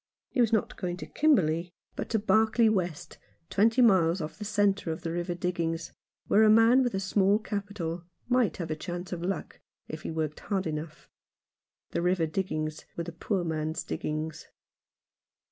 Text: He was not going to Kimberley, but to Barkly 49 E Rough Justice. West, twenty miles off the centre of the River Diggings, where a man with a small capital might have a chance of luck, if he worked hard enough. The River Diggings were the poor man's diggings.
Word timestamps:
He 0.31 0.41
was 0.41 0.51
not 0.51 0.77
going 0.77 0.97
to 0.97 1.05
Kimberley, 1.05 1.69
but 1.95 2.09
to 2.09 2.17
Barkly 2.17 2.65
49 2.65 2.65
E 2.65 2.69
Rough 2.75 2.89
Justice. 2.89 3.07
West, 3.07 3.51
twenty 3.51 3.81
miles 3.83 4.19
off 4.19 4.39
the 4.39 4.45
centre 4.45 4.91
of 4.91 5.03
the 5.03 5.11
River 5.11 5.35
Diggings, 5.35 5.93
where 6.25 6.41
a 6.41 6.49
man 6.49 6.81
with 6.81 6.95
a 6.95 6.99
small 6.99 7.37
capital 7.37 8.05
might 8.27 8.57
have 8.57 8.71
a 8.71 8.75
chance 8.75 9.11
of 9.13 9.21
luck, 9.21 9.59
if 9.87 10.01
he 10.01 10.09
worked 10.09 10.39
hard 10.39 10.65
enough. 10.65 11.07
The 11.91 12.01
River 12.01 12.25
Diggings 12.25 12.85
were 12.97 13.03
the 13.03 13.11
poor 13.11 13.43
man's 13.43 13.83
diggings. 13.83 14.47